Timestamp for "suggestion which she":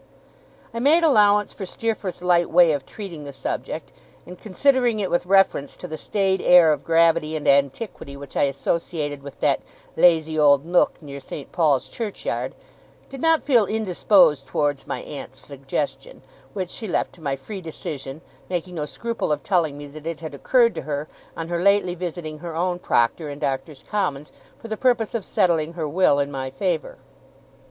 15.37-16.87